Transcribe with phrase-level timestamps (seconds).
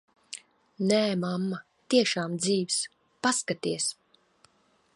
[0.91, 1.59] Nē, mamma,
[1.95, 2.79] tiešām dzīvs.
[3.27, 3.91] Paskaties.